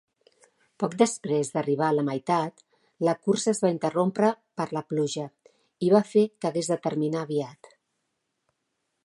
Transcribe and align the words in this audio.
Poc 0.83 0.93
després 1.01 1.51
d'arribar 1.57 1.89
a 1.91 1.95
la 1.97 2.05
meitat, 2.07 2.63
la 3.09 3.15
cursa 3.27 3.51
es 3.53 3.61
va 3.67 3.71
interrompre 3.75 4.33
per 4.61 4.67
la 4.79 4.85
pluja, 4.95 5.27
i 5.89 5.93
va 5.97 6.03
fer 6.15 6.27
que 6.33 6.51
hagués 6.53 6.73
de 6.75 6.81
terminar 6.89 7.23
aviat. 7.29 7.73